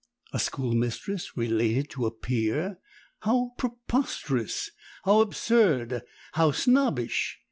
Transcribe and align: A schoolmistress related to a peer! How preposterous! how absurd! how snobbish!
A 0.33 0.39
schoolmistress 0.39 1.37
related 1.37 1.91
to 1.91 2.07
a 2.07 2.11
peer! 2.11 2.79
How 3.19 3.51
preposterous! 3.59 4.71
how 5.05 5.21
absurd! 5.21 6.01
how 6.31 6.49
snobbish! 6.53 7.37